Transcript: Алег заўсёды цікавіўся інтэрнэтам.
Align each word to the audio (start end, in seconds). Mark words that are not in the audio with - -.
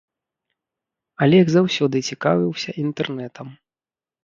Алег 1.25 1.45
заўсёды 1.57 2.03
цікавіўся 2.09 2.69
інтэрнэтам. 2.87 3.47